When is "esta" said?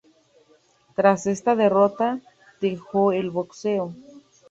1.27-1.55